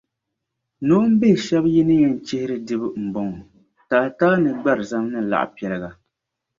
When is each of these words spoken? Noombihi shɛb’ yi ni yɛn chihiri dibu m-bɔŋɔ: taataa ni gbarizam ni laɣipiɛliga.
Noombihi 0.87 1.37
shɛb’ 1.45 1.65
yi 1.73 1.81
ni 1.85 1.95
yɛn 2.01 2.15
chihiri 2.27 2.57
dibu 2.67 2.87
m-bɔŋɔ: 3.03 3.37
taataa 3.89 4.35
ni 4.43 4.49
gbarizam 4.61 5.05
ni 5.13 5.19
laɣipiɛliga. 5.31 5.89